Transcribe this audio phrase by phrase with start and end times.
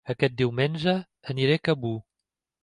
[0.11, 0.95] Aquest diumenge
[1.35, 1.93] aniré a Cabó